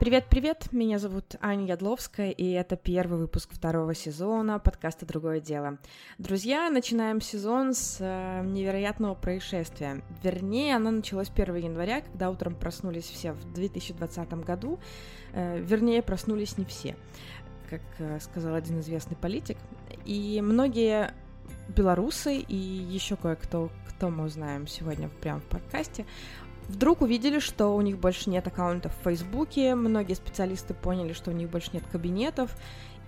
[0.00, 5.78] Привет-привет, меня зовут Аня Ядловская, и это первый выпуск второго сезона подкаста «Другое дело».
[6.18, 10.02] Друзья, начинаем сезон с э, невероятного происшествия.
[10.22, 14.80] Вернее, оно началось 1 января, когда утром проснулись все в 2020 году.
[15.32, 16.96] Э, вернее, проснулись не все,
[17.70, 19.58] как э, сказал один известный политик.
[20.04, 21.14] И многие
[21.68, 26.06] белорусы и еще кое-кто, кто мы узнаем сегодня прямо в подкасте,
[26.68, 31.34] вдруг увидели, что у них больше нет аккаунтов в Фейсбуке, многие специалисты поняли, что у
[31.34, 32.54] них больше нет кабинетов,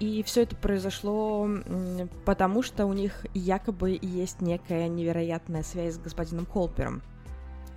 [0.01, 1.49] и все это произошло
[2.25, 7.03] потому, что у них якобы есть некая невероятная связь с господином Холпером.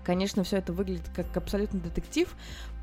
[0.04, 2.34] Конечно, все это выглядит как абсолютно детектив,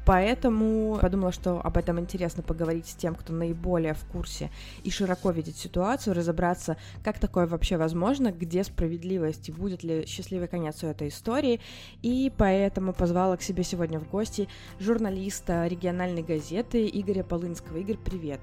[0.07, 4.51] Поэтому подумала, что об этом интересно поговорить с тем, кто наиболее в курсе
[4.83, 10.49] и широко видит ситуацию, разобраться, как такое вообще возможно, где справедливость и будет ли счастливый
[10.49, 11.61] конец у этой истории.
[12.03, 17.79] И поэтому позвала к себе сегодня в гости журналиста региональной газеты Игоря Полынского.
[17.79, 18.41] Игорь, привет.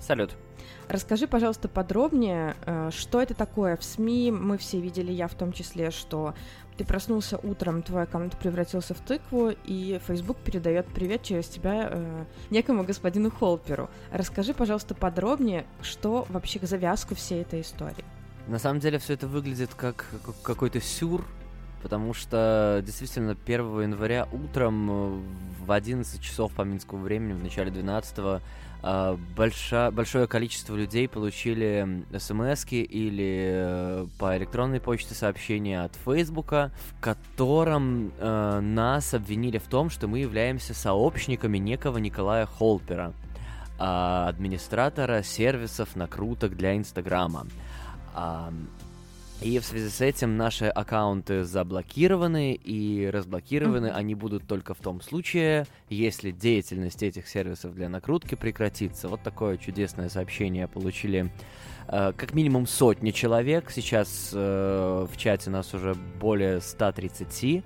[0.00, 0.36] Салют.
[0.88, 4.32] Расскажи, пожалуйста, подробнее, э, что это такое в СМИ.
[4.32, 6.34] Мы все видели, я в том числе, что
[6.80, 12.24] ты проснулся утром, твой аккаунт превратился в тыкву, и Facebook передает привет через тебя э,
[12.48, 13.90] некому господину Холперу.
[14.10, 18.02] Расскажи, пожалуйста, подробнее, что вообще к завязку всей этой истории.
[18.48, 20.06] На самом деле все это выглядит как
[20.42, 21.26] какой-то сюр,
[21.82, 25.22] потому что действительно 1 января утром э,
[25.66, 28.40] в 11 часов по минскому времени, в начале 12 а,
[28.82, 37.00] большое, большое количество людей получили смс или э, по электронной почте сообщения от Фейсбука, в
[37.00, 43.12] котором э, нас обвинили в том, что мы являемся сообщниками некого Николая Холпера,
[43.78, 47.46] э, администратора сервисов накруток для Инстаграма.
[49.42, 53.96] И в связи с этим наши аккаунты заблокированы, и разблокированы mm-hmm.
[53.96, 59.08] они будут только в том случае, если деятельность этих сервисов для накрутки прекратится.
[59.08, 61.32] Вот такое чудесное сообщение получили
[61.88, 63.70] э, как минимум сотни человек.
[63.70, 67.64] Сейчас э, в чате нас уже более 130.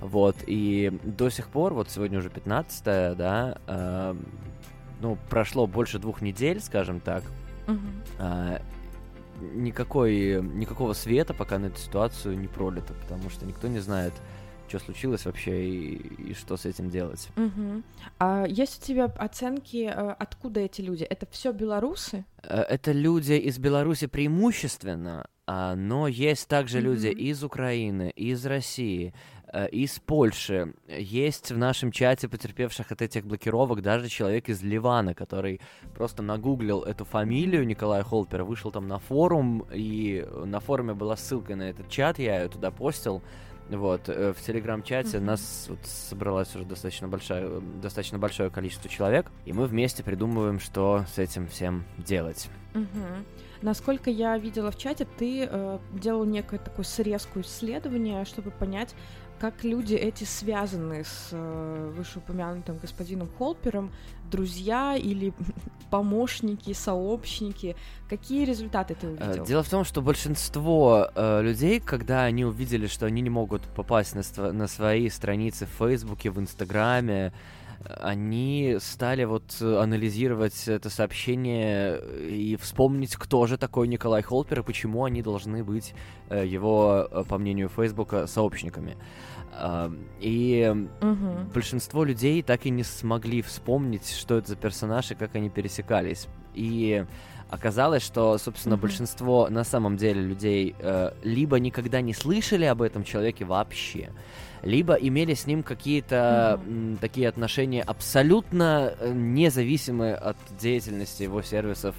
[0.00, 4.14] Вот, и до сих пор, вот сегодня уже 15 да, э,
[5.00, 7.24] ну, прошло больше двух недель, скажем так,
[7.66, 8.60] uh-huh.
[9.54, 14.12] Никакой, никакого света пока на эту ситуацию не пролито, потому что никто не знает,
[14.68, 17.28] что случилось вообще и, и что с этим делать.
[17.36, 17.82] Угу.
[18.18, 21.04] А есть у тебя оценки, э, откуда эти люди?
[21.04, 22.24] Это все белорусы?
[22.42, 26.82] Э, это люди из Беларуси преимущественно, а, но есть также mm-hmm.
[26.82, 29.12] люди из Украины, из России,
[29.70, 30.74] из Польши.
[30.88, 35.60] Есть в нашем чате потерпевших от этих блокировок даже человек из Ливана, который
[35.94, 41.56] просто нагуглил эту фамилию Николая Холпера, вышел там на форум, и на форуме была ссылка
[41.56, 43.22] на этот чат, я ее туда постил.
[43.70, 45.20] Вот, э, в телеграм-чате mm-hmm.
[45.20, 51.04] нас вот собралось уже достаточно большое, достаточно большое количество человек, и мы вместе придумываем, что
[51.14, 52.50] с этим всем делать.
[52.74, 53.24] Mm-hmm.
[53.62, 58.94] Насколько я видела в чате, ты э, делал некое такое срезку исследования, чтобы понять,
[59.38, 63.92] как люди эти связаны с э, вышеупомянутым господином Холпером,
[64.30, 65.32] друзья или
[65.90, 67.76] помощники, сообщники?
[68.08, 69.44] Какие результаты ты э, увидел?
[69.44, 74.14] Дело в том, что большинство э, людей, когда они увидели, что они не могут попасть
[74.14, 77.32] на, на свои страницы в Фейсбуке, в Инстаграме,
[77.84, 85.04] они стали вот анализировать это сообщение и вспомнить, кто же такой Николай Холпер и почему
[85.04, 85.94] они должны быть
[86.28, 88.96] э, его, э, по мнению Фейсбука, сообщниками.
[90.18, 91.50] И угу.
[91.54, 96.26] большинство людей так и не смогли вспомнить, что это за персонаж и как они пересекались.
[96.54, 97.06] И
[97.50, 98.82] оказалось, что, собственно, угу.
[98.82, 104.10] большинство на самом деле людей э, либо никогда не слышали об этом человеке вообще,
[104.62, 106.98] либо имели с ним какие-то mm-hmm.
[107.00, 111.94] такие отношения абсолютно э, независимые от деятельности его сервисов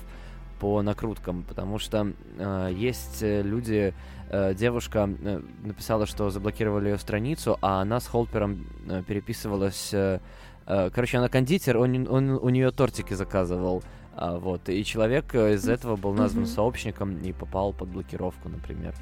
[0.60, 3.94] по накруткам, потому что э, есть э, люди,
[4.30, 9.94] э, девушка э, написала, что заблокировали ее страницу, а она с Холпером э, переписывалась.
[9.94, 10.20] Э,
[10.66, 13.84] э, короче, она кондитер, он, он у нее тортики заказывал.
[14.18, 16.56] А, вот, и человек э, из этого был назван mm-hmm.
[16.56, 18.96] сообщником и попал под блокировку, например.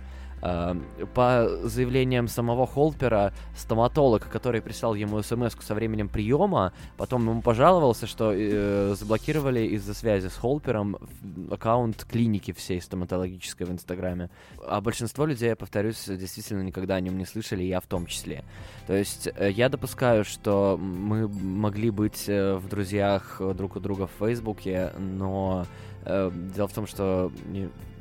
[0.46, 7.42] Эм, по заявлениям самого Холпера, стоматолог, который прислал ему смс со временем приема, потом ему
[7.42, 10.98] пожаловался, что э, заблокировали из-за связи с Холпером
[11.50, 14.30] аккаунт клиники всей стоматологической в Инстаграме.
[14.68, 18.44] А большинство людей, я повторюсь, действительно никогда о нем не слышали, я в том числе.
[18.86, 24.08] То есть э, я допускаю, что мы могли быть э, в друзьях друг у друга
[24.08, 25.66] в Фейсбуке, но
[26.04, 27.32] э, дело в том, что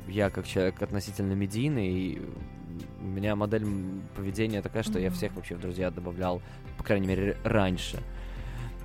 [0.07, 2.21] я как человек относительно медийный
[3.01, 3.65] У меня модель
[4.15, 5.03] поведения такая, что mm-hmm.
[5.03, 6.41] я всех вообще в друзья добавлял,
[6.77, 7.99] по крайней мере, раньше.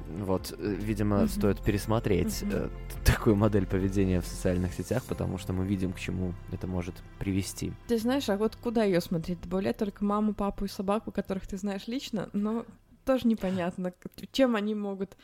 [0.09, 1.29] Вот, э, видимо, mm-hmm.
[1.29, 2.70] стоит пересмотреть mm-hmm.
[2.99, 6.94] э, такую модель поведения в социальных сетях, потому что мы видим, к чему это может
[7.19, 7.73] привести.
[7.87, 9.41] Ты знаешь, а вот куда ее смотреть?
[9.43, 12.64] Добавлять только маму, папу и собаку, которых ты знаешь лично, но
[13.05, 13.93] тоже непонятно,
[14.32, 15.17] чем они могут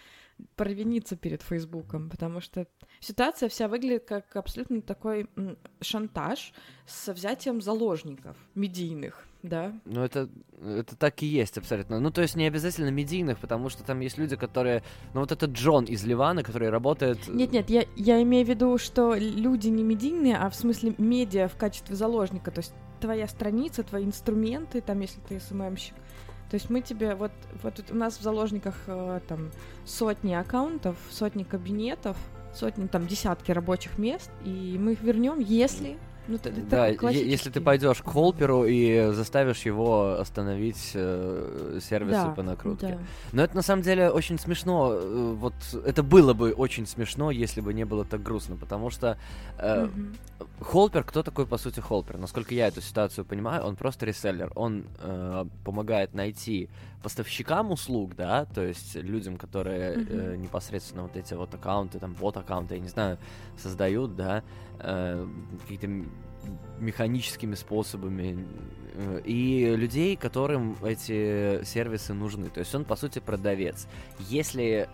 [0.56, 2.66] провиниться перед Фейсбуком, потому что
[3.00, 5.28] ситуация вся выглядит как абсолютно такой
[5.80, 6.52] шантаж
[6.86, 9.72] с взятием заложников медийных, да?
[9.84, 10.28] Ну, это,
[10.60, 12.00] это так и есть абсолютно.
[12.00, 14.82] Ну, то есть не обязательно медийных, потому что там есть люди, которые...
[15.12, 17.28] Ну, вот этот Джон из Ливана, который работает...
[17.28, 21.56] Нет-нет, я, я имею в виду, что люди не медийные, а в смысле медиа в
[21.56, 25.94] качестве заложника, то есть твоя страница, твои инструменты, там, если ты СММщик,
[26.50, 27.32] то есть мы тебе вот,
[27.62, 29.50] вот у нас в заложниках э, там
[29.84, 32.16] сотни аккаунтов, сотни кабинетов,
[32.54, 37.60] сотни там десятки рабочих мест, и мы их вернем, если ну, это, да, если ты
[37.60, 42.86] пойдешь к холперу и заставишь его остановить э, сервисы да, по накрутке.
[42.86, 42.98] Да.
[43.32, 44.92] Но это на самом деле очень смешно.
[44.94, 45.54] Э, вот
[45.84, 49.18] это было бы очень смешно, если бы не было так грустно, потому что
[49.58, 50.54] э, угу.
[50.60, 52.16] холпер, кто такой по сути холпер?
[52.16, 54.50] Насколько я эту ситуацию понимаю, он просто реселлер.
[54.54, 56.70] Он э, помогает найти
[57.04, 60.06] поставщикам услуг, да, то есть людям, которые угу.
[60.08, 63.18] э, непосредственно вот эти вот аккаунты, там бот аккаунты, я не знаю,
[63.58, 64.42] создают, да,
[64.80, 65.26] э,
[65.60, 65.86] какие-то
[66.80, 68.46] механическими способами
[68.94, 72.48] э, и людей, которым эти сервисы нужны.
[72.48, 73.86] То есть он, по сути, продавец.
[74.18, 74.88] Если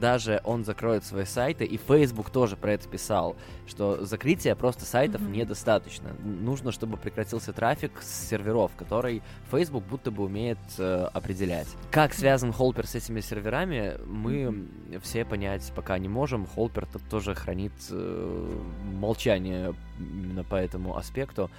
[0.00, 5.22] даже он закроет свои сайты, и Facebook тоже про это писал, что закрытие просто сайтов
[5.22, 5.36] mm-hmm.
[5.36, 6.10] недостаточно.
[6.22, 11.68] Нужно, чтобы прекратился трафик с серверов, который Facebook будто бы умеет э, определять.
[11.90, 15.00] Как связан Холпер с этими серверами, мы mm-hmm.
[15.00, 16.46] все понять пока не можем.
[16.46, 18.60] Холпер тут тоже хранит э,
[18.94, 21.50] молчание именно по этому аспекту.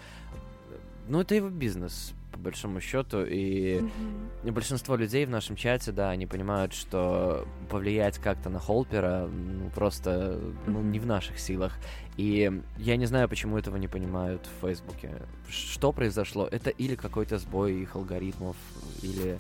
[1.08, 4.52] Ну, это его бизнес по большому счету, и mm-hmm.
[4.52, 10.40] большинство людей в нашем чате, да, они понимают, что повлиять как-то на Холпера, ну, просто,
[10.66, 11.78] ну, не в наших силах.
[12.16, 15.12] И я не знаю, почему этого не понимают в Фейсбуке.
[15.50, 16.48] Что произошло?
[16.50, 18.56] Это или какой-то сбой их алгоритмов,
[19.02, 19.38] или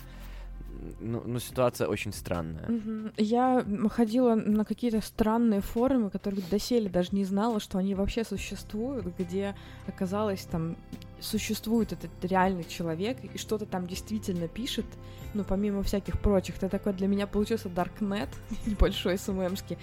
[0.99, 3.11] ну, ну, ситуация очень странная.
[3.17, 9.05] Я ходила на какие-то странные форумы, которых доселе даже не знала, что они вообще существуют,
[9.17, 9.55] где
[9.87, 10.75] оказалось там
[11.19, 14.85] существует этот реальный человек и что-то там действительно пишет,
[15.33, 18.29] ну, помимо всяких прочих, это такой для меня получился Darknet,
[18.65, 19.77] небольшой СММский,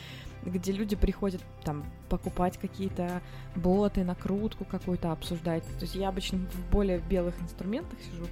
[0.45, 3.23] где люди приходят там покупать какие-то
[3.57, 5.65] боты, накрутку какую-то обсуждать.
[5.65, 8.27] То есть я обычно в более белых инструментах сижу,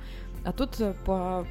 [0.44, 1.47] а тут э, по,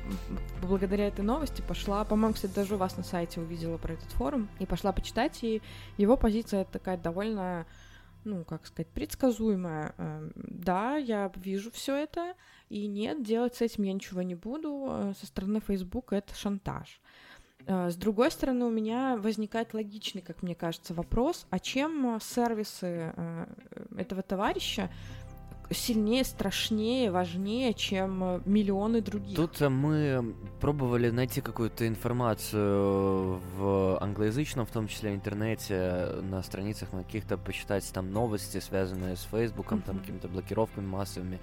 [0.62, 4.50] благодаря этой новости пошла, по-моему, кстати, даже у вас на сайте увидела про этот форум,
[4.60, 5.62] и пошла почитать, и
[5.98, 7.66] его позиция такая довольно,
[8.26, 9.94] ну, как сказать, предсказуемая.
[9.98, 12.34] Эм, да, я вижу все это,
[12.70, 14.88] и нет, делать с этим я ничего не буду.
[14.90, 17.00] Э, со стороны Facebook это шантаж.
[17.68, 23.14] Э, с другой стороны, у меня возникает логичный, как мне кажется, вопрос, а чем сервисы
[23.96, 24.90] этого товарища
[25.72, 29.36] сильнее, страшнее, важнее, чем э, миллионы других.
[29.36, 36.92] Тут э, мы пробовали найти какую-то информацию в англоязычном, в том числе интернете, на страницах
[36.94, 39.86] на каких-то почитать там новости, связанные с Фейсбуком, mm-hmm.
[39.86, 41.40] там какими-то блокировками массовыми.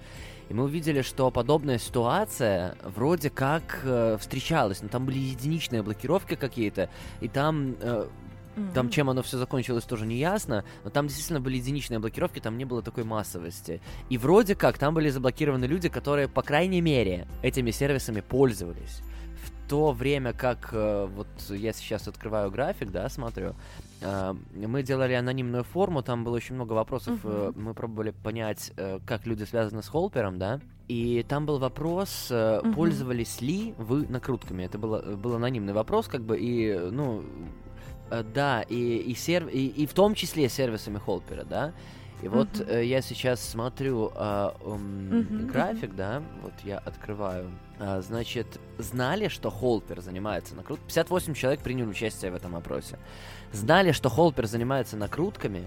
[0.49, 6.35] И мы увидели, что подобная ситуация вроде как э, встречалась, но там были единичные блокировки
[6.35, 6.89] какие-то,
[7.21, 8.07] и там э,
[8.55, 8.73] Mm-hmm.
[8.73, 12.57] Там, чем оно все закончилось, тоже не ясно, но там действительно были единичные блокировки, там
[12.57, 13.81] не было такой массовости.
[14.09, 19.01] И вроде как там были заблокированы люди, которые, по крайней мере, этими сервисами пользовались.
[19.45, 23.53] В то время как, э, вот я сейчас открываю график, да, смотрю,
[24.01, 27.53] э, мы делали анонимную форму, там было очень много вопросов, uh-huh.
[27.55, 28.73] мы пробовали понять,
[29.05, 32.73] как люди связаны с Холпером, да, и там был вопрос, uh-huh.
[32.73, 34.63] пользовались ли вы накрутками.
[34.63, 37.23] Это было, был анонимный вопрос, как бы, и, ну,
[38.09, 39.49] да, и, и, серв...
[39.49, 41.73] и, и в том числе сервисами Холпера, да.
[42.21, 42.29] И uh-huh.
[42.29, 47.49] вот э, я сейчас смотрю э, um, uh-huh, график, да, вот я открываю.
[47.79, 50.87] Э, значит, знали, что Холпер занимается накрутками?
[50.87, 52.99] 58 человек приняли участие в этом опросе.
[53.53, 55.63] Знали, что Холпер занимается накрутками?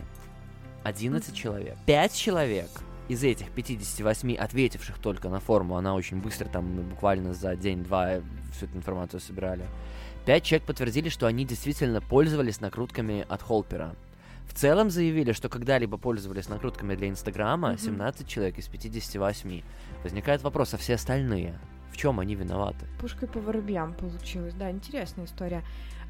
[0.84, 1.36] 11 uh-huh.
[1.36, 1.76] человек.
[1.86, 2.68] 5 человек
[3.08, 8.20] из этих 58 ответивших только на форму, она очень быстро, там, ну, буквально за день-два
[8.52, 9.64] всю эту информацию собирали.
[10.24, 13.96] Пять человек подтвердили, что они действительно пользовались накрутками от Холпера.
[14.46, 17.84] В целом заявили, что когда-либо пользовались накрутками для Инстаграма mm-hmm.
[17.84, 19.62] 17 человек из 58.
[20.04, 21.58] Возникает вопрос, а все остальные?
[21.90, 22.86] В чем они виноваты?
[23.00, 25.64] Пушкой по воробьям получилось, да, интересная история.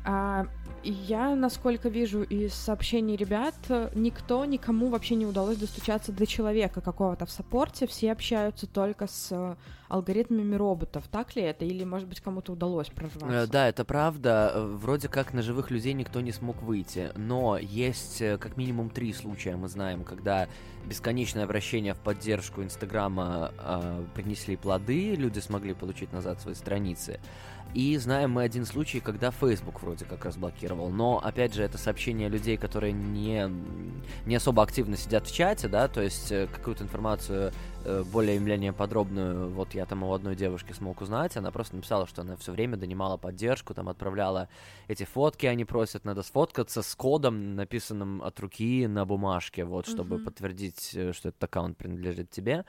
[0.05, 0.47] А
[0.83, 3.55] я, насколько вижу из сообщений ребят,
[3.95, 9.57] никто никому вообще не удалось достучаться до человека какого-то в саппорте, все общаются только с
[9.93, 11.05] алгоритмами роботов.
[11.11, 11.65] Так ли это?
[11.65, 13.27] Или, может быть, кому-то удалось прорваться?
[13.27, 14.53] Э, да, это правда.
[14.57, 17.11] Вроде как на живых людей никто не смог выйти.
[17.15, 20.49] Но есть э, как минимум три случая, мы знаем, когда
[20.87, 27.21] бесконечное обращение в поддержку Инстаграма э, принесли плоды, люди смогли получить назад свои страницы.
[27.75, 30.91] И знаем мы один случай, когда Facebook вроде как разблокировал.
[30.91, 33.51] Но, опять же, это сообщение людей, которые не,
[34.27, 37.53] не особо активно сидят в чате, да, то есть э, какую-то информацию
[37.85, 41.77] э, более или менее подробную, вот я там у одной девушки смог узнать, она просто
[41.77, 44.49] написала, что она все время донимала поддержку, там отправляла
[44.89, 50.17] эти фотки, они просят, надо сфоткаться с кодом, написанным от руки на бумажке, вот, чтобы
[50.17, 50.25] mm-hmm.
[50.25, 52.65] подтвердить, э, что этот аккаунт принадлежит тебе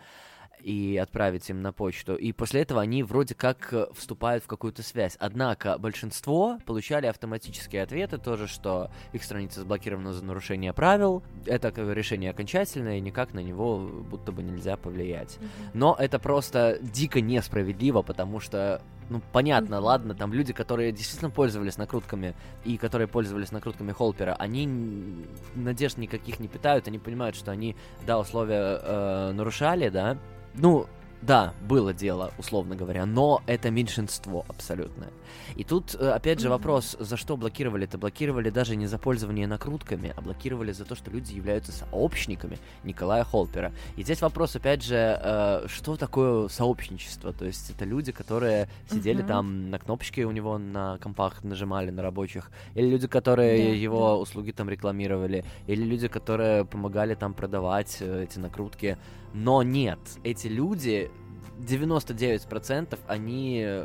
[0.59, 2.15] и отправить им на почту.
[2.15, 5.17] И после этого они вроде как э, вступают в какую-то связь.
[5.19, 11.23] Однако большинство получали автоматические ответы тоже, что их страница заблокирована за нарушение правил.
[11.45, 15.37] Это решение окончательное, и никак на него будто бы нельзя повлиять.
[15.73, 21.77] Но это просто дико несправедливо, потому что ну, понятно, ладно, там люди, которые действительно пользовались
[21.77, 27.75] накрутками и которые пользовались накрутками Холпера, они надежд никаких не питают, они понимают, что они,
[28.07, 30.17] да, условия э, нарушали, да,
[30.53, 30.87] ну,
[31.23, 35.09] да, было дело, условно говоря, но это меньшинство абсолютное.
[35.55, 37.85] И тут, э, опять же, вопрос, за что блокировали?
[37.85, 42.57] Это блокировали даже не за пользование накрутками, а блокировали за то, что люди являются сообщниками
[42.83, 43.71] Николая Холпера.
[43.95, 47.31] И здесь вопрос, опять же, э, что такое сообщничество?
[47.31, 49.27] То есть это люди, которые сидели uh-huh.
[49.27, 54.09] там на кнопочке у него на компах нажимали, на рабочих, или люди, которые yeah, его
[54.09, 54.17] yeah.
[54.17, 58.97] услуги там рекламировали, или люди, которые помогали там продавать э, эти накрутки.
[59.33, 61.11] Но нет, эти люди,
[61.59, 63.83] 99% они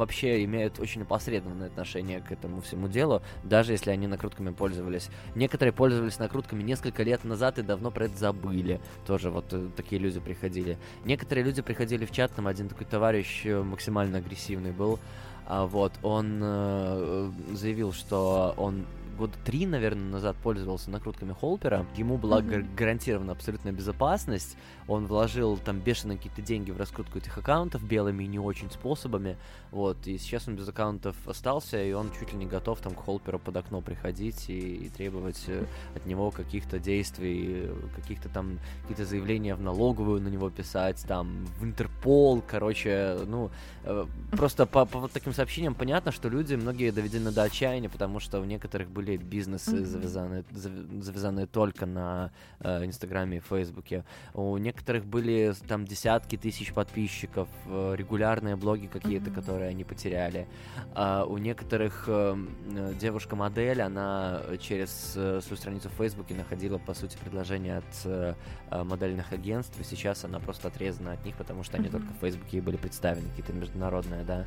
[0.00, 5.10] вообще имеют очень опосредованное отношение к этому всему делу, даже если они накрутками пользовались.
[5.34, 8.80] Некоторые пользовались накрутками несколько лет назад и давно про это забыли.
[9.06, 10.78] Тоже вот э, такие люди приходили.
[11.04, 14.98] Некоторые люди приходили в чат, там один такой товарищ э, максимально агрессивный был,
[15.46, 18.86] а вот, он э, заявил, что он
[19.18, 21.86] года три, наверное, назад пользовался накрутками Холпера.
[21.96, 22.74] Ему была mm-hmm.
[22.74, 24.56] гарантирована абсолютная безопасность.
[24.88, 29.36] Он вложил там бешеные какие-то деньги в раскрутку этих аккаунтов белыми и не очень способами.
[29.70, 33.04] Вот, и сейчас он без аккаунтов остался, и он чуть ли не готов там к
[33.04, 35.64] Холперу под окно приходить и, и требовать э,
[35.94, 41.64] от него каких-то действий, каких-то там какие-то заявления в налоговую на него писать, там, в
[41.64, 43.50] Интерпол, короче, ну,
[43.84, 48.18] э, просто по, по вот таким сообщениям понятно, что люди, многие доведены до отчаяния, потому
[48.18, 49.84] что у некоторых были были бизнесы, mm-hmm.
[49.84, 50.44] завязанные,
[51.02, 52.30] завязанные только на
[52.60, 54.04] э, Инстаграме и Фейсбуке.
[54.34, 59.34] У некоторых были там десятки тысяч подписчиков, э, регулярные блоги какие-то, mm-hmm.
[59.34, 60.46] которые они потеряли.
[60.94, 62.36] А у некоторых э,
[63.00, 68.34] девушка-модель, она через э, свою страницу в Фейсбуке находила, по сути, предложения от э,
[68.84, 71.92] модельных агентств, и сейчас она просто отрезана от них, потому что они mm-hmm.
[71.92, 74.44] только в Фейсбуке были представлены, какие-то международные, да.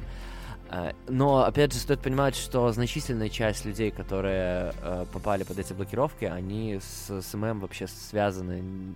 [0.69, 4.43] А, но, опять же, стоит понимать, что значительная часть людей, которые
[4.82, 8.96] э, попали под эти блокировки, они с SMM вообще связаны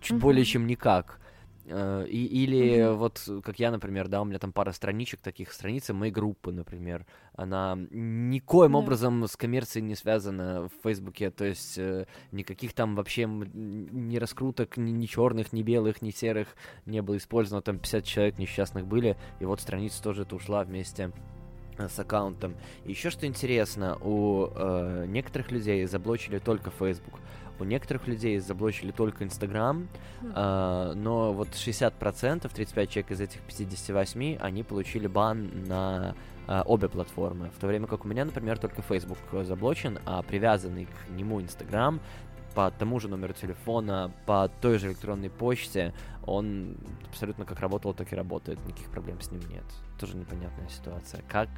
[0.00, 0.20] чуть mm-hmm.
[0.20, 1.18] более чем никак.
[1.66, 2.94] Э, и, или mm-hmm.
[2.94, 7.06] вот, как я, например, да, у меня там пара страничек, таких страниц моей группы, например,
[7.34, 8.78] она никоим yeah.
[8.78, 14.76] образом с коммерцией не связана в Фейсбуке, то есть э, никаких там вообще ни раскруток,
[14.76, 16.48] ни, ни черных, ни белых, ни серых
[16.84, 21.12] не было использовано, там 50 человек несчастных были, и вот страница тоже это ушла вместе
[21.78, 22.54] с аккаунтом.
[22.84, 27.20] Еще что интересно, у э, некоторых людей заблочили только Facebook,
[27.58, 29.88] у некоторых людей заблочили только Инстаграм,
[30.22, 30.32] mm.
[30.34, 36.14] э, но вот 60%, 35 человек из этих 58, они получили бан на
[36.48, 37.50] э, обе платформы.
[37.56, 42.00] В то время как у меня, например, только Facebook заблочен, а привязанный к нему Инстаграм
[42.54, 45.92] по тому же номеру телефона, по той же электронной почте,
[46.26, 46.76] он
[47.08, 49.64] абсолютно как работал, так и работает, никаких проблем с ним нет.
[49.98, 51.22] Тоже непонятная ситуация.
[51.28, 51.48] Как,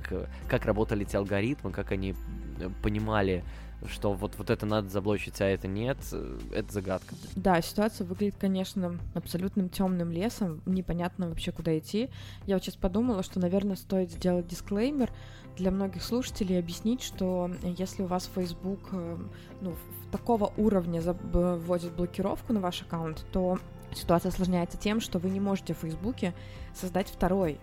[0.48, 2.14] как работали эти алгоритмы, как они
[2.60, 3.44] э, понимали,
[3.86, 7.14] что вот, вот это надо заблочить, а это нет, э, это загадка.
[7.34, 12.10] Да, ситуация выглядит, конечно, абсолютным темным лесом, непонятно вообще, куда идти.
[12.46, 15.10] Я вот сейчас подумала, что, наверное, стоит сделать дисклеймер
[15.56, 19.18] для многих слушателей, объяснить, что если у вас Facebook э,
[19.60, 19.74] ну,
[20.10, 23.58] такого уровня вводит блокировку на ваш аккаунт, то
[23.96, 26.34] ситуация осложняется тем, что вы не можете в Фейсбуке
[26.74, 27.58] создать второй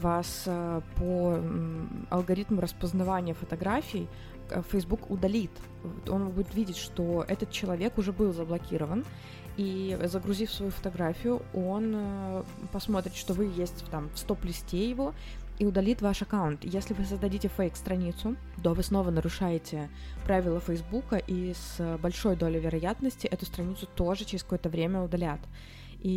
[0.00, 1.38] вас э, по
[2.10, 4.08] алгоритму распознавания фотографий
[4.52, 5.50] Э, Facebook удалит.
[6.08, 9.04] Он будет видеть, что этот человек уже был заблокирован,
[9.58, 15.14] и загрузив свою фотографию, он э, посмотрит, что вы есть там в стоп-листе его,
[15.62, 16.64] и удалит ваш аккаунт.
[16.64, 19.90] Если вы создадите фейк-страницу, то вы снова нарушаете
[20.24, 25.38] правила Фейсбука, и с большой долей вероятности эту страницу тоже через какое-то время удалят.
[26.02, 26.08] И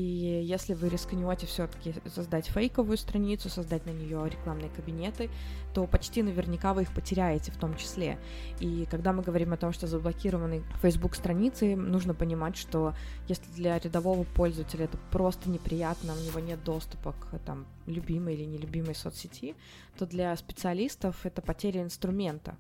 [0.44, 5.30] если вы рискнете все-таки создать фейковую страницу, создать на нее рекламные кабинеты,
[5.76, 8.18] то почти наверняка вы их потеряете в том числе.
[8.60, 12.96] И когда мы говорим о том, что заблокированы Facebook страницы, нужно понимать, что
[13.28, 18.46] если для рядового пользователя это просто неприятно, у него нет доступа к там любимой или
[18.46, 19.56] нелюбимой соцсети,
[20.00, 22.58] то для специалистов это потеря инструмента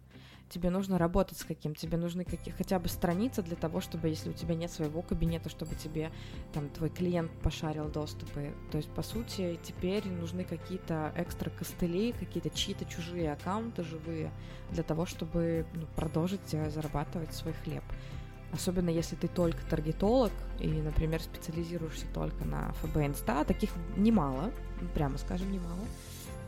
[0.49, 4.29] тебе нужно работать с каким, тебе нужны какие, хотя бы страницы для того, чтобы, если
[4.29, 6.11] у тебя нет своего кабинета, чтобы тебе
[6.53, 8.53] там твой клиент пошарил доступы.
[8.71, 14.31] То есть, по сути, теперь нужны какие-то экстра костыли, какие-то чьи-то чужие аккаунты живые
[14.71, 17.83] для того, чтобы ну, продолжить э, зарабатывать свой хлеб.
[18.51, 24.51] Особенно если ты только таргетолог и, например, специализируешься только на ФБ Инста, таких немало,
[24.93, 25.85] прямо скажем, немало,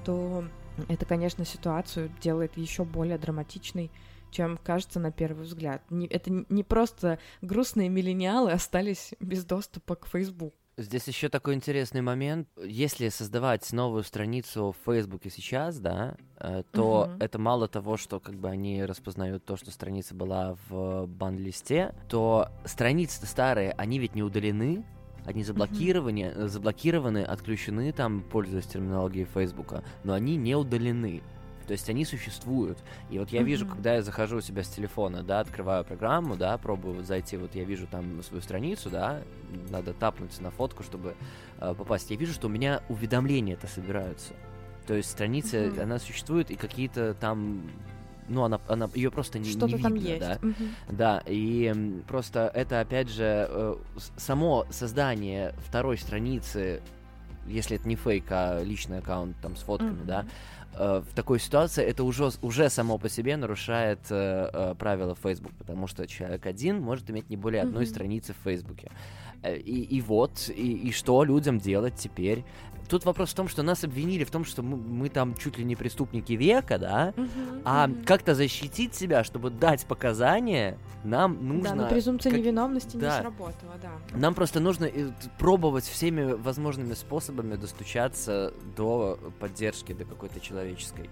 [0.05, 0.45] то
[0.87, 3.91] это, конечно, ситуацию делает еще более драматичной,
[4.31, 5.81] чем кажется на первый взгляд.
[5.89, 10.53] Не, это не просто грустные миллениалы остались без доступа к Facebook.
[10.79, 12.47] Здесь еще такой интересный момент.
[12.63, 17.23] Если создавать новую страницу в Фейсбуке сейчас, да, э, то uh-huh.
[17.23, 22.49] это мало того, что как бы они распознают то, что страница была в бан-листе, то
[22.63, 24.85] страницы старые, они ведь не удалены,
[25.27, 26.47] они заблокированы, mm-hmm.
[26.47, 31.21] заблокированы, отключены там, пользуясь терминологией Фейсбука, но они не удалены.
[31.67, 32.77] То есть они существуют.
[33.09, 33.43] И вот я mm-hmm.
[33.43, 37.35] вижу, когда я захожу у себя с телефона, да, открываю программу, да, пробую вот зайти,
[37.35, 39.21] вот я вижу там свою страницу, да,
[39.69, 41.15] надо тапнуть на фотку, чтобы
[41.59, 42.09] э, попасть.
[42.09, 44.33] Я вижу, что у меня уведомления-то собираются.
[44.87, 45.81] То есть страница, mm-hmm.
[45.81, 47.69] она существует, и какие-то там
[48.27, 50.19] ну, она, она ее просто не, Что-то не там видно, есть.
[50.19, 50.39] да.
[50.41, 50.53] Угу.
[50.89, 53.75] Да, и просто это, опять же, э,
[54.17, 56.81] само создание второй страницы,
[57.47, 60.05] если это не фейк, а личный аккаунт там с фотками, угу.
[60.05, 60.25] да,
[60.73, 65.87] э, в такой ситуации это уже, уже само по себе нарушает э, правила Facebook, потому
[65.87, 68.91] что человек один может иметь не более одной mm страницы в Фейсбуке.
[69.43, 72.43] И, и вот, и, и что людям делать теперь?
[72.89, 75.65] Тут вопрос в том, что нас обвинили в том, что мы, мы там чуть ли
[75.65, 78.05] не преступники века, да, uh-huh, а uh-huh.
[78.05, 81.69] как-то защитить себя, чтобы дать показания, нам нужно...
[81.69, 82.39] Да, но презумпция как...
[82.39, 83.15] невиновности да.
[83.15, 84.17] не сработала, да.
[84.17, 91.09] Нам просто нужно э, пробовать всеми возможными способами достучаться до поддержки, до какой-то человеческой.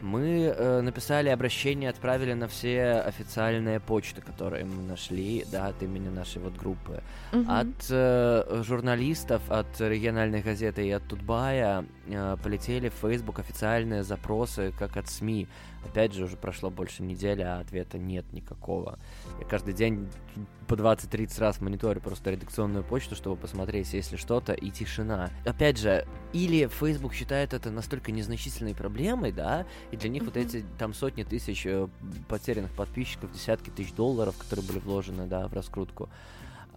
[0.00, 6.08] Мы э, написали обращение, отправили на все официальные почты, которые мы нашли, да, от имени
[6.08, 7.02] нашей вот группы.
[7.32, 7.44] Угу.
[7.48, 14.72] От э, журналистов, от региональной газеты и от Тутбая э, полетели в Facebook официальные запросы,
[14.78, 15.48] как от СМИ.
[15.84, 18.98] Опять же, уже прошло больше недели, а ответа нет никакого.
[19.40, 20.08] Я каждый день
[20.66, 25.30] по 20-30 раз мониторю просто редакционную почту, чтобы посмотреть, есть ли что-то, и тишина.
[25.44, 30.26] Опять же, или Facebook считает это настолько незначительной проблемой, да, и для них mm-hmm.
[30.26, 31.88] вот эти там сотни тысяч э,
[32.28, 36.10] потерянных подписчиков, десятки тысяч долларов, которые были вложены, да, в раскрутку,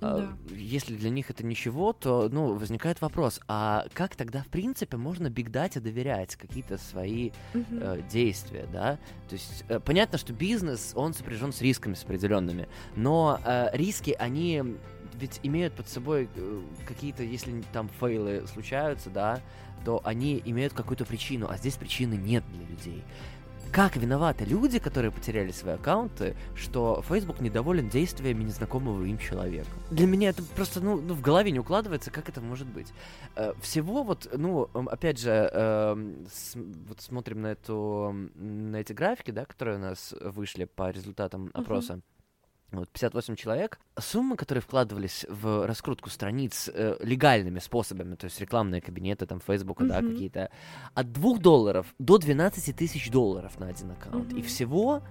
[0.01, 0.37] да.
[0.55, 5.29] Если для них это ничего, то, ну, возникает вопрос, а как тогда, в принципе, можно
[5.29, 7.65] бигдате доверять какие-то свои угу.
[7.71, 8.97] э, действия, да?
[9.27, 14.15] То есть, э, понятно, что бизнес, он сопряжен с рисками с определенными, но э, риски,
[14.17, 14.63] они
[15.15, 19.41] ведь имеют под собой э, какие-то, если там фейлы случаются, да,
[19.85, 23.03] то они имеют какую-то причину, а здесь причины нет для людей
[23.71, 29.69] как виноваты люди, которые потеряли свои аккаунты, что Facebook недоволен действиями незнакомого им человека.
[29.91, 32.87] Для меня это просто, ну, ну в голове не укладывается, как это может быть.
[33.35, 39.31] Э, всего вот, ну, опять же, э, с, вот смотрим на эту, на эти графики,
[39.31, 41.93] да, которые у нас вышли по результатам опроса.
[41.93, 42.18] Uh-huh
[42.71, 43.79] вот 58 человек.
[43.97, 49.83] Суммы, которые вкладывались в раскрутку страниц э, легальными способами, то есть рекламные кабинеты, там, Фейсбука,
[49.83, 49.87] mm-hmm.
[49.87, 50.49] да, какие-то,
[50.93, 54.31] от 2 долларов до 12 тысяч долларов на один аккаунт.
[54.31, 54.39] Mm-hmm.
[54.39, 55.01] И всего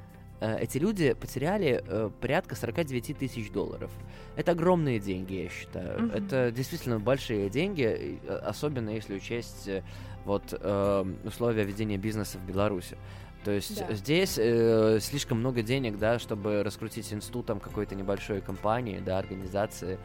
[0.40, 3.90] э, эти люди потеряли э, порядка 49 тысяч долларов.
[4.36, 5.98] Это огромные деньги, я считаю.
[5.98, 6.26] Mm-hmm.
[6.26, 9.82] Это действительно большие деньги, особенно если учесть э,
[10.24, 12.96] вот э, условия ведения бизнеса в Беларуси.
[13.44, 13.94] То есть да.
[13.94, 19.98] здесь э, слишком много денег, да, чтобы раскрутить институтом какой-то небольшой компании, да, организации,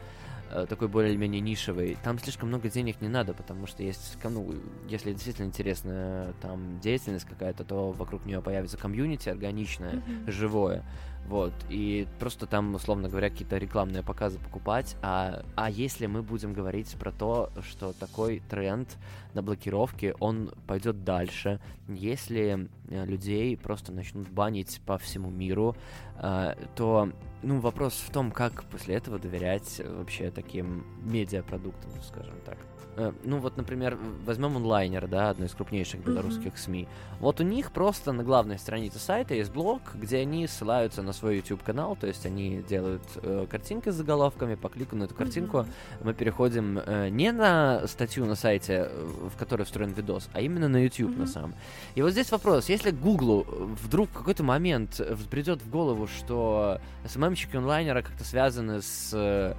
[0.50, 1.96] э, такой более-менее нишевой.
[2.04, 4.54] Там слишком много денег не надо, потому что есть, ну,
[4.88, 10.30] если действительно интересная там деятельность какая-то, то вокруг нее появится комьюнити органичное, mm-hmm.
[10.30, 10.84] живое.
[11.28, 16.52] Вот, и просто там, условно говоря, какие-то рекламные показы покупать, а, а если мы будем
[16.52, 18.96] говорить про то, что такой тренд
[19.32, 25.76] на блокировке, он пойдет дальше, если э, людей просто начнут банить по всему миру,
[26.18, 27.10] э, то,
[27.42, 32.58] ну, вопрос в том, как после этого доверять вообще таким медиапродуктам, скажем так.
[32.96, 36.58] Э, ну вот, например, возьмем онлайнер, да, одной из крупнейших белорусских mm-hmm.
[36.58, 36.88] СМИ.
[37.20, 41.36] Вот у них просто на главной странице сайта есть блог, где они ссылаются на свой
[41.36, 46.04] YouTube-канал, то есть они делают э, картинки с заголовками, по клику на эту картинку mm-hmm.
[46.04, 50.68] мы переходим э, не на статью на сайте, э, в которой встроен видос, а именно
[50.68, 51.18] на YouTube mm-hmm.
[51.18, 51.54] на самом.
[51.94, 53.46] И вот здесь вопрос, если Google
[53.82, 59.54] вдруг в какой-то момент придет в голову, что СММщики онлайнера как-то связаны с э,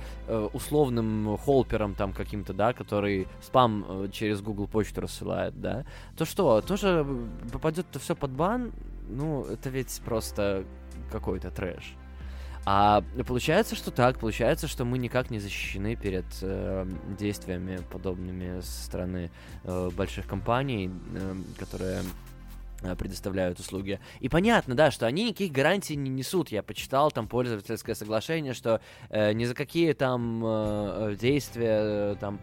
[0.54, 5.86] условным холпером там каким-то, да, который спам э, через Google почту рассылает, да,
[6.18, 7.06] то что, тоже
[7.52, 8.72] попадет-то все под бан?
[9.08, 10.66] Ну, это ведь просто
[11.12, 11.96] какой-то трэш.
[12.68, 18.84] А получается, что так, получается, что мы никак не защищены перед э, действиями подобными со
[18.86, 19.30] стороны
[19.64, 22.02] э, больших компаний, э, которые
[22.94, 24.00] предоставляют услуги.
[24.20, 26.50] И понятно, да, что они никаких гарантий не несут.
[26.50, 32.16] Я почитал там пользовательское соглашение, что э, ни за какие там э, э действия, э,
[32.20, 32.40] там,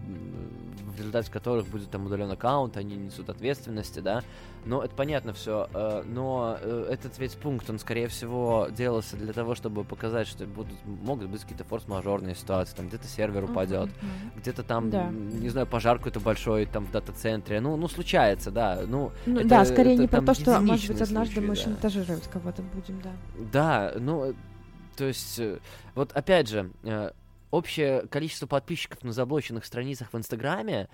[0.86, 4.24] в результате которых будет там удален аккаунт, они несут ответственности, да.
[4.64, 5.68] Но это понятно все.
[5.74, 10.46] Э, но э, этот весь пункт, он, скорее всего, делался для того, чтобы показать, что
[10.46, 12.76] будут, могут быть какие-то форс-мажорные ситуации.
[12.76, 15.08] Там где-то сервер упадет, uh-huh, где-то там, да.
[15.10, 17.60] не знаю, пожар какой-то большой там в дата-центре.
[17.60, 18.82] Ну, ну, случается, да.
[18.86, 21.54] Ну, ну это, да, скорее это, не про то, что, может быть, однажды случай, мы
[21.56, 21.60] да.
[21.60, 23.12] шантажировать кого-то будем, да.
[23.52, 24.34] Да, ну,
[24.96, 25.58] то есть, э,
[25.96, 26.70] вот опять же,
[27.50, 30.88] общее количество подписчиков на заблоченных страницах в Инстаграме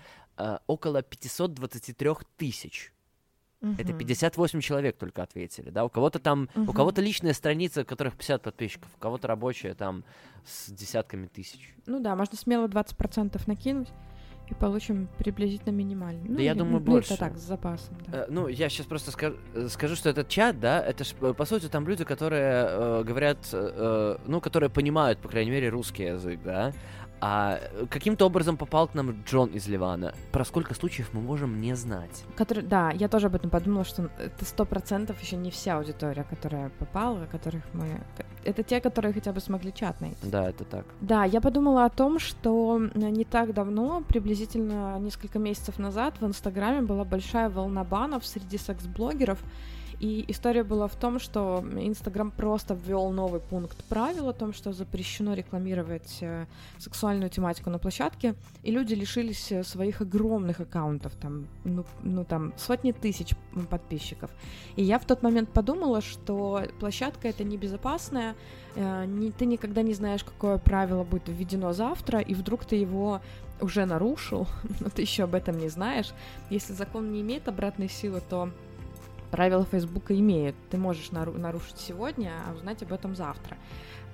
[0.67, 2.91] около 523 тысяч.
[3.61, 3.73] Угу.
[3.77, 6.71] Это 58 человек только ответили, да, у кого-то там, угу.
[6.71, 10.05] у кого-то личная страница, у которых 50 подписчиков, у кого-то рабочая там
[10.45, 11.75] с десятками тысяч.
[11.85, 13.89] Ну да, можно смело 20% накинуть
[14.49, 16.23] и получим приблизительно минимально.
[16.23, 17.13] Да ну, я думаю, ну, больше.
[17.13, 17.97] Это так, с запасом.
[18.07, 18.23] Да.
[18.23, 19.35] Э, ну, я сейчас просто скажу,
[19.69, 24.17] скажу, что этот чат, да, это ж, по сути, там люди, которые э, говорят, э,
[24.25, 26.73] ну, которые понимают, по крайней мере, русский язык, да,
[27.21, 30.13] а каким-то образом попал к нам Джон из Ливана.
[30.31, 32.23] Про сколько случаев мы можем не знать?
[32.35, 36.23] Который, да, я тоже об этом подумала, что это сто процентов еще не вся аудитория,
[36.23, 38.01] которая попала, которых мы...
[38.43, 40.17] Это те, которые хотя бы смогли чат найти.
[40.23, 40.85] Да, это так.
[41.01, 46.81] Да, я подумала о том, что не так давно, приблизительно несколько месяцев назад, в Инстаграме
[46.81, 49.39] была большая волна банов среди секс-блогеров,
[49.99, 54.71] и история была в том, что Инстаграм просто ввел новый пункт правил о том, что
[54.71, 56.45] запрещено рекламировать э,
[56.77, 62.53] сексуальную тематику на площадке, и люди лишились э, своих огромных аккаунтов, там, ну, ну там,
[62.57, 63.33] сотни тысяч
[63.69, 64.31] подписчиков.
[64.77, 68.35] И я в тот момент подумала, что площадка это небезопасная,
[68.75, 73.19] э, не, ты никогда не знаешь, какое правило будет введено завтра, и вдруг ты его
[73.59, 74.47] уже нарушил,
[74.79, 76.13] но ты еще об этом не знаешь.
[76.49, 78.49] Если закон не имеет обратной силы, то
[79.31, 80.55] правила Фейсбука имеют.
[80.69, 83.57] Ты можешь нару- нарушить сегодня, а узнать об этом завтра.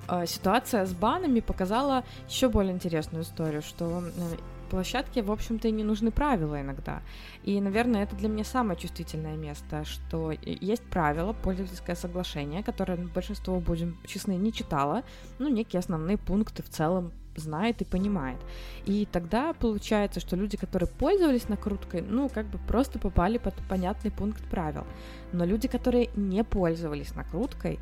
[0.08, 4.38] А, ситуация с банами показала еще более интересную историю, что э,
[4.70, 7.02] площадке, в общем-то, и не нужны правила иногда.
[7.44, 13.60] И, наверное, это для меня самое чувствительное место, что есть правила, пользовательское соглашение, которое большинство,
[13.60, 15.04] будем честны, не читало,
[15.40, 18.40] ну, некие основные пункты в целом знает и понимает.
[18.86, 24.12] И тогда получается, что люди, которые пользовались накруткой, ну, как бы просто попали под понятный
[24.12, 24.86] пункт правил.
[25.32, 27.80] Но люди, которые не пользовались накруткой,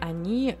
[0.00, 0.56] они,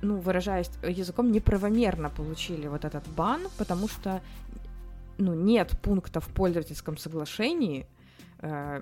[0.00, 4.20] ну, выражаясь языком, неправомерно получили вот этот бан, потому что,
[5.18, 7.86] ну, нет пункта в пользовательском соглашении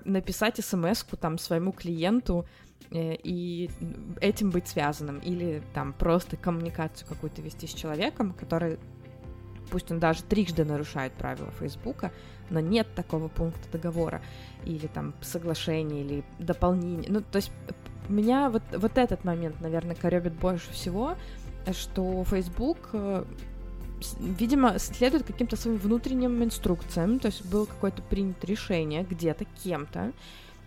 [0.05, 2.45] написать смс-ку там своему клиенту,
[2.89, 3.69] э, и
[4.19, 8.79] этим быть связанным, или там просто коммуникацию какую-то вести с человеком, который
[9.69, 12.11] пусть он даже трижды нарушает правила Фейсбука,
[12.49, 14.21] но нет такого пункта договора
[14.65, 17.07] или там соглашения или дополнения.
[17.09, 17.51] Ну, то есть
[18.09, 21.15] меня вот, вот этот момент, наверное, коребит больше всего,
[21.71, 23.23] что Facebook э,
[24.19, 30.13] видимо, следует каким-то своим внутренним инструкциям, то есть было какое-то принято решение где-то кем-то,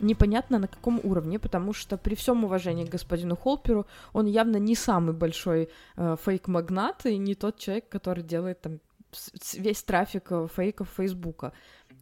[0.00, 4.74] непонятно на каком уровне, потому что при всем уважении к господину Холперу он явно не
[4.74, 8.80] самый большой э, фейк-магнат и не тот человек, который делает там
[9.54, 11.52] весь трафик э, фейков Фейсбука.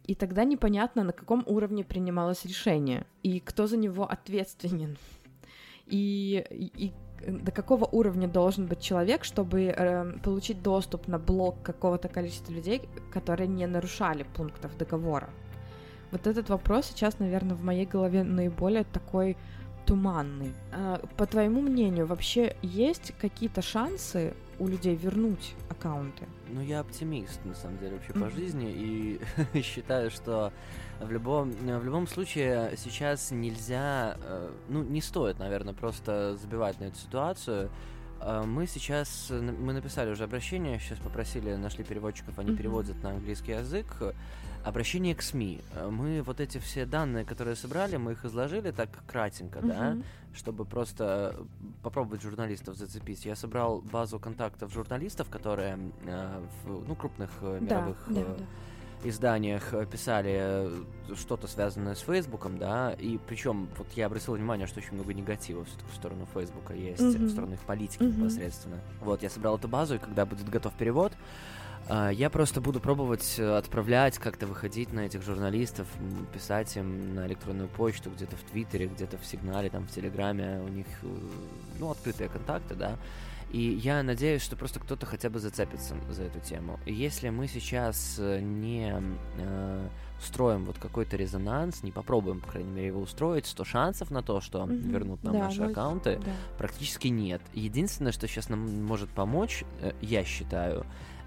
[0.05, 4.97] И тогда непонятно, на каком уровне принималось решение, и кто за него ответственен.
[5.85, 6.93] И, и, и
[7.27, 12.81] до какого уровня должен быть человек, чтобы э, получить доступ на блок какого-то количества людей,
[13.11, 15.29] которые не нарушали пунктов договора.
[16.11, 19.35] Вот этот вопрос сейчас, наверное, в моей голове наиболее такой
[19.85, 20.53] туманный.
[20.71, 26.27] А, по твоему мнению, вообще есть какие-то шансы у людей вернуть аккаунты?
[26.47, 30.51] Ну, я оптимист, на самом деле, вообще по жизни, и считаю, что
[30.99, 36.85] в любом, в любом случае сейчас нельзя, э, ну, не стоит, наверное, просто забивать на
[36.85, 37.69] эту ситуацию.
[38.21, 43.51] Э, мы сейчас, мы написали уже обращение, сейчас попросили, нашли переводчиков, они переводят на английский
[43.51, 43.87] язык.
[44.63, 45.61] Обращение к СМИ.
[45.73, 49.67] Э, мы вот эти все данные, которые собрали, мы их изложили так кратенько, uh-huh.
[49.67, 49.97] да,
[50.33, 51.35] чтобы просто
[51.81, 53.25] попробовать журналистов зацепить.
[53.25, 59.09] Я собрал базу контактов журналистов, которые э, в ну, крупных э, мировых да, да, да.
[59.09, 60.69] изданиях писали
[61.15, 65.63] что-то связанное с Фейсбуком, да, и причем вот я обратил внимание, что очень много негатива
[65.65, 67.25] все-таки в сторону Фейсбука есть, uh-huh.
[67.25, 68.17] в сторону их политики uh-huh.
[68.17, 68.79] непосредственно.
[69.01, 71.13] Вот, я собрал эту базу, и когда будет готов перевод,
[71.89, 75.87] я просто буду пробовать э, отправлять, как-то выходить на этих журналистов,
[76.33, 80.69] писать им на электронную почту, где-то в Твиттере, где-то в Сигнале, там в Телеграме, у
[80.69, 81.07] них, э,
[81.79, 82.97] ну, открытые контакты, да.
[83.53, 86.79] И я надеюсь, что просто кто-то хотя бы зацепится за эту тему.
[86.87, 88.91] И если мы сейчас э, не
[89.37, 89.87] э,
[90.19, 94.41] устроим вот какой-то резонанс, не попробуем, по крайней мере, его устроить, то шансов на то,
[94.41, 94.89] что mm-hmm.
[94.89, 96.31] вернут нам да, наши ну, аккаунты, да.
[96.57, 97.43] практически нет.
[97.53, 100.83] Единственное, что сейчас нам может помочь, э, я считаю,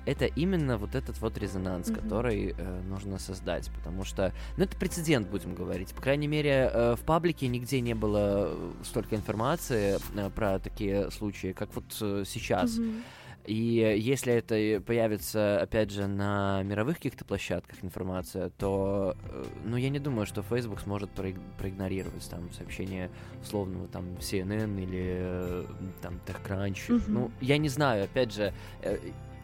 [0.06, 2.00] это именно вот этот вот резонанс, mm-hmm.
[2.00, 5.92] который э, нужно создать, потому что, ну, это прецедент, будем говорить.
[5.94, 11.10] По крайней мере, э, в паблике нигде не было э, столько информации э, про такие
[11.10, 12.78] случаи, как вот э, сейчас.
[12.78, 13.02] Mm-hmm.
[13.46, 19.88] И если это появится, опять же, на мировых каких-то площадках информация, то, э, ну, я
[19.88, 23.10] не думаю, что Facebook сможет проигнорировать там сообщение
[23.42, 25.64] условного там CNN или э,
[26.02, 26.88] там TechCrunch.
[26.88, 27.02] Mm-hmm.
[27.08, 28.52] Ну, я не знаю, опять же,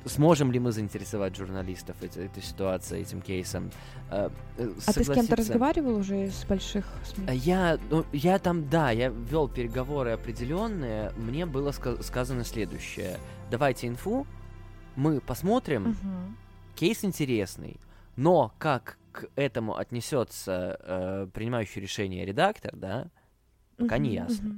[0.05, 3.71] сможем ли мы заинтересовать журналистов этой, этой ситуацией, этим кейсом.
[4.11, 7.27] Э, а ты с кем-то разговаривал уже из больших СМИ?
[7.29, 11.13] Э, я, ну, я там, да, я вел переговоры определенные.
[11.17, 13.19] Мне было ска- сказано следующее:
[13.51, 14.27] давайте инфу,
[14.97, 15.91] мы посмотрим.
[15.91, 16.77] Угу.
[16.77, 17.77] Кейс интересный,
[18.17, 23.09] но как к этому отнесется э, принимающий решение редактор, да,
[23.77, 24.49] пока угу, не ясно.
[24.49, 24.57] Угу.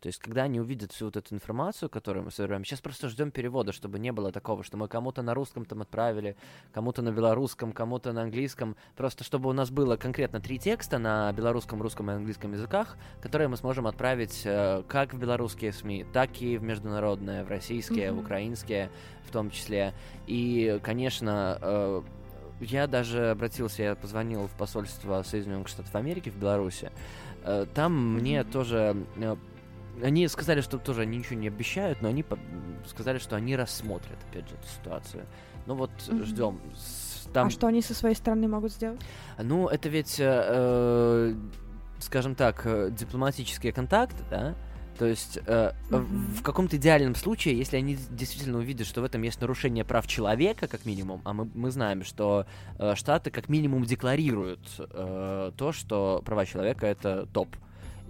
[0.00, 3.30] То есть, когда они увидят всю вот эту информацию, которую мы собираем, сейчас просто ждем
[3.30, 6.36] перевода, чтобы не было такого, что мы кому-то на русском там отправили,
[6.72, 11.32] кому-то на белорусском, кому-то на английском, просто чтобы у нас было конкретно три текста на
[11.32, 16.40] белорусском, русском и английском языках, которые мы сможем отправить э, как в белорусские СМИ, так
[16.42, 18.14] и в международные, в российские, mm-hmm.
[18.14, 18.90] в украинские
[19.26, 19.94] в том числе.
[20.26, 22.02] И, конечно, э,
[22.60, 26.90] я даже обратился, я позвонил в посольство Соединенных Штатов Америки в Беларуси.
[27.42, 28.20] Э, там mm-hmm.
[28.20, 29.36] мне тоже э,
[30.02, 32.24] они сказали, что тоже они ничего не обещают, но они
[32.86, 35.26] сказали, что они рассмотрят, опять же, эту ситуацию.
[35.66, 36.24] Ну вот, mm-hmm.
[36.24, 36.60] ждем.
[37.32, 37.48] Там...
[37.48, 39.00] А что они со своей стороны могут сделать?
[39.38, 41.34] Ну, это ведь, э, э
[41.98, 44.54] скажем так, э, дипломатические контакты, да?
[44.98, 46.00] То есть э, mm-hmm.
[46.00, 50.06] в, в каком-то идеальном случае, если они действительно увидят, что в этом есть нарушение прав
[50.06, 52.46] человека, как минимум, а мы, мы знаем, что
[52.78, 57.56] э, Штаты как минимум декларируют э, то, что права человека это топ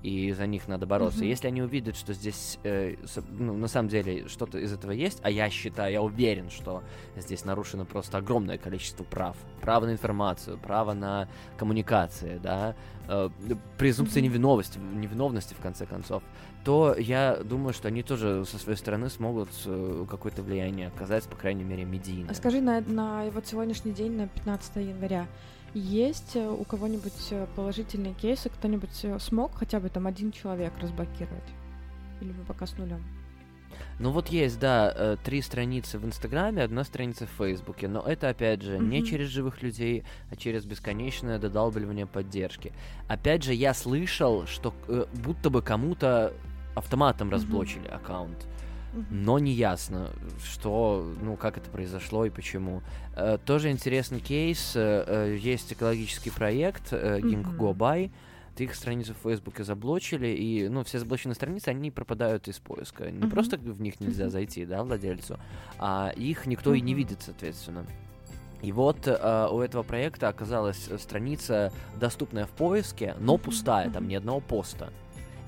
[0.07, 1.25] и за них надо бороться.
[1.25, 1.29] Mm-hmm.
[1.29, 2.95] Если они увидят, что здесь, э,
[3.29, 6.85] ну, на самом деле, что-то из этого есть, а я считаю, я уверен, что
[7.17, 9.37] здесь нарушено просто огромное количество прав.
[9.61, 12.77] Право на информацию, право на коммуникации, да,
[13.09, 13.31] э,
[13.79, 16.23] презумпция невиновности, невиновности, в конце концов,
[16.67, 21.37] то я думаю, что они тоже со своей стороны смогут э, какое-то влияние оказать, по
[21.37, 22.33] крайней мере, медийное.
[22.33, 25.29] А скажи, на, на вот сегодняшний день, на 15 января,
[25.75, 28.49] есть э, у кого-нибудь э, положительные кейсы?
[28.49, 31.49] Кто-нибудь смог хотя бы там один человек разблокировать?
[32.21, 33.05] Или вы пока с нулем?
[34.01, 38.63] Ну вот есть, да, три страницы в Инстаграме, одна страница в Фейсбуке, но это, опять
[38.63, 38.89] же, mm-hmm.
[38.89, 42.73] не через живых людей, а через бесконечное додалбливание поддержки.
[43.07, 46.35] Опять же, я слышал, что э, будто бы кому-то
[46.77, 47.33] автоматом mm-hmm.
[47.33, 48.47] разблочили аккаунт
[49.11, 50.11] но не ясно,
[50.43, 52.83] что, ну, как это произошло и почему.
[53.15, 54.73] Э, тоже интересный кейс.
[54.75, 58.11] Э, э есть экологический проект э, Ging Go By.
[58.57, 63.11] Их страницу в Фейсбуке заблочили, и, ну, все заблоченные страницы, они пропадают из поиска.
[63.11, 63.31] Не uh-huh.
[63.31, 65.39] просто в них нельзя зайти, да, владельцу,
[65.79, 66.79] а их никто uh-huh.
[66.79, 67.85] и не видит, соответственно.
[68.63, 74.15] И вот э, у этого проекта оказалась страница, доступная в поиске, но пустая, там ни
[74.15, 74.89] одного поста.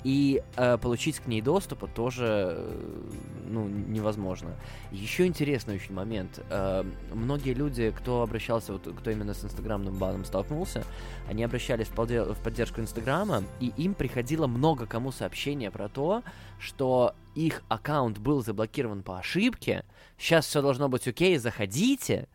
[0.03, 3.01] И э, получить к ней доступа тоже э,
[3.47, 4.55] ну, невозможно.
[4.91, 6.39] Еще интересный очень момент.
[6.49, 6.83] Э,
[7.13, 10.85] многие люди, кто обращался, вот, кто именно с инстаграмным баном столкнулся,
[11.27, 16.23] они обращались в, подде- в поддержку инстаграма, и им приходило много кому сообщения про то,
[16.59, 19.83] что их аккаунт был заблокирован по ошибке,
[20.17, 22.27] сейчас все должно быть окей, заходите,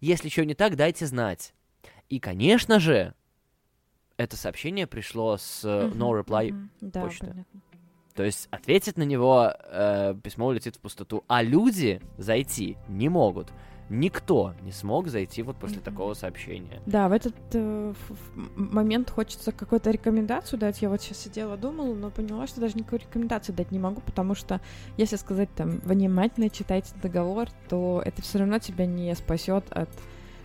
[0.00, 1.54] если что не так, дайте знать.
[2.10, 3.14] И, конечно же,
[4.16, 6.68] это сообщение пришло с uh-huh, no reply uh-huh.
[6.80, 7.26] да, почты.
[7.26, 7.60] Понятно.
[8.14, 13.48] То есть ответить на него э, письмо улетит в пустоту, а люди зайти не могут.
[13.90, 15.82] Никто не смог зайти вот после mm-hmm.
[15.82, 16.80] такого сообщения.
[16.86, 17.92] Да, в этот э,
[18.56, 20.80] момент хочется какую-то рекомендацию дать.
[20.80, 24.34] Я вот сейчас сидела, думала, но поняла, что даже никакой рекомендации дать не могу, потому
[24.34, 24.60] что
[24.96, 29.90] если сказать там внимательно читайте договор, то это все равно тебя не спасет от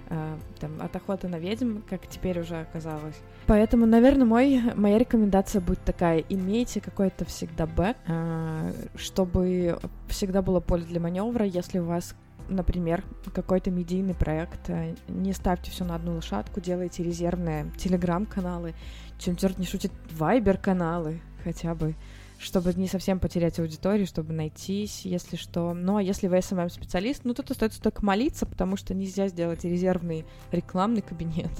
[0.10, 3.16] э, там, от охоты на ведьм, как теперь уже оказалось.
[3.48, 6.24] Поэтому, наверное, мой, моя рекомендация будет такая.
[6.30, 12.16] Имейте какой-то всегда бэк, э, чтобы всегда было поле для маневра, если у вас
[12.50, 18.74] например, какой-то медийный проект, э, не ставьте все на одну лошадку, делайте резервные телеграм-каналы,
[19.20, 21.96] чем черт не шутит, вайбер-каналы хотя бы,
[22.40, 25.74] чтобы не совсем потерять аудиторию, чтобы найтись, если что.
[25.74, 30.26] Ну, а если вы SMM-специалист, ну, тут остается только молиться, потому что нельзя сделать резервный
[30.52, 31.52] рекламный кабинет.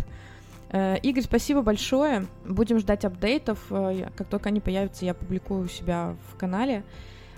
[0.72, 2.28] Э, Игорь, спасибо большое.
[2.46, 3.58] Будем ждать апдейтов.
[3.72, 6.84] Э, как только они появятся, я публикую у себя в канале.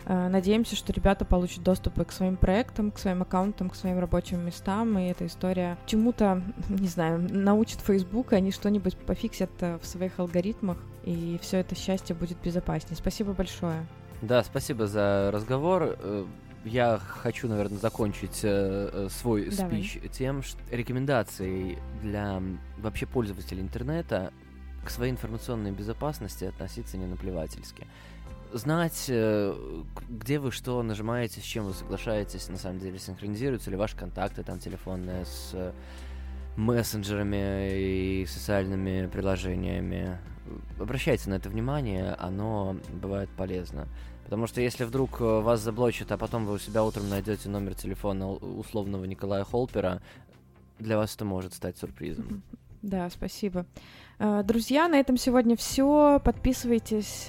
[0.05, 4.45] Э, надеемся, что ребята получат доступ к своим проектам, к своим аккаунтам, к своим рабочим
[4.45, 9.85] местам, и эта история чему-то, не знаю, научит Facebook, и они что-нибудь пофиксят э, в
[9.85, 12.95] своих алгоритмах, и все это счастье будет безопаснее.
[12.95, 13.85] Спасибо большое.
[14.21, 15.97] Да, спасибо за разговор.
[15.99, 16.25] Э,
[16.63, 19.49] я хочу, наверное, закончить свой Давай.
[19.49, 22.39] спич тем, что рекомендацией для
[22.77, 24.31] вообще пользователей интернета
[24.85, 27.87] к своей информационной безопасности относиться не наплевательски
[28.53, 29.55] знать, э,
[30.09, 34.43] где вы что нажимаете, с чем вы соглашаетесь, на самом деле, синхронизируются ли ваши контакты
[34.43, 35.71] там телефонные с э,
[36.55, 40.17] мессенджерами и социальными приложениями.
[40.79, 43.87] Обращайте на это внимание, оно бывает полезно.
[44.23, 47.75] Потому что если вдруг э, вас заблочат, а потом вы у себя утром найдете номер
[47.75, 50.01] телефона условного Николая Холпера,
[50.79, 52.43] для вас это может стать сюрпризом.
[52.81, 53.65] Да, спасибо.
[54.19, 56.21] Друзья, на этом сегодня все.
[56.23, 57.27] Подписывайтесь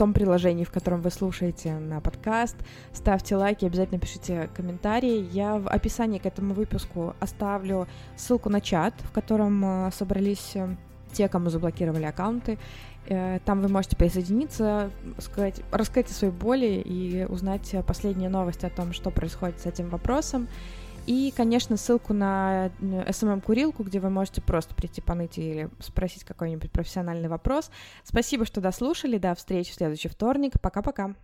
[0.00, 2.56] том приложении, в котором вы слушаете на подкаст.
[2.94, 5.28] Ставьте лайки, обязательно пишите комментарии.
[5.30, 7.86] Я в описании к этому выпуску оставлю
[8.16, 10.74] ссылку на чат, в котором э, собрались э,
[11.12, 12.58] те, кому заблокировали аккаунты.
[13.08, 18.70] Э, там вы можете присоединиться, сказать, рассказать о своей боли и узнать последние новости о
[18.70, 20.48] том, что происходит с этим вопросом.
[21.06, 27.28] И, конечно, ссылку на SMM-курилку, где вы можете просто прийти поныть или спросить какой-нибудь профессиональный
[27.28, 27.70] вопрос.
[28.04, 29.18] Спасибо, что дослушали.
[29.18, 30.60] До встречи в следующий вторник.
[30.60, 31.14] Пока-пока.